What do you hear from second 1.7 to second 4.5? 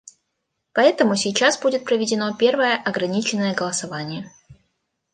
проведено первое ограниченное голосование.